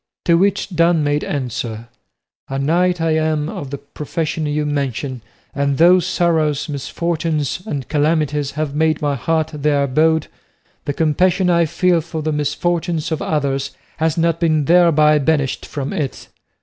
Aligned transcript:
To 0.25 0.35
which 0.35 0.69
Don 0.75 1.03
made 1.03 1.23
answer, 1.23 1.87
"A 2.49 2.57
knight 2.57 2.99
I 2.99 3.11
am 3.11 3.47
of 3.47 3.69
the 3.69 3.77
profession 3.77 4.47
you 4.47 4.65
mention, 4.65 5.21
and 5.53 5.77
though 5.77 5.99
sorrows, 5.99 6.67
misfortunes, 6.67 7.61
and 7.67 7.87
calamities 7.87 8.53
have 8.53 8.73
made 8.73 8.99
my 8.99 9.13
heart 9.13 9.51
their 9.53 9.83
abode, 9.83 10.25
the 10.85 10.93
compassion 10.93 11.51
I 11.51 11.67
feel 11.67 12.01
for 12.01 12.23
the 12.23 12.31
misfortunes 12.33 13.11
of 13.11 13.21
others 13.21 13.75
has 13.97 14.17
not 14.17 14.39
been 14.39 14.65
thereby 14.65 15.19
banished 15.19 15.67
from 15.67 15.93
it. 15.93 16.29